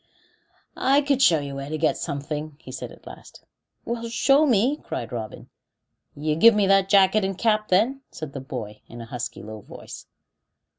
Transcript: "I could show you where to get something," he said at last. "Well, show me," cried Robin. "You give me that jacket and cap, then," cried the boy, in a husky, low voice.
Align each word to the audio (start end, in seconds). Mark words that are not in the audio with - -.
"I 0.75 1.01
could 1.01 1.21
show 1.21 1.39
you 1.41 1.53
where 1.53 1.69
to 1.69 1.77
get 1.77 1.95
something," 1.95 2.57
he 2.59 2.71
said 2.71 2.91
at 2.91 3.05
last. 3.05 3.45
"Well, 3.85 4.09
show 4.09 4.47
me," 4.47 4.77
cried 4.77 5.11
Robin. 5.11 5.51
"You 6.15 6.35
give 6.35 6.55
me 6.55 6.65
that 6.65 6.89
jacket 6.89 7.23
and 7.23 7.37
cap, 7.37 7.67
then," 7.67 8.01
cried 8.17 8.33
the 8.33 8.41
boy, 8.41 8.81
in 8.87 8.99
a 8.99 9.05
husky, 9.05 9.43
low 9.43 9.61
voice. 9.61 10.07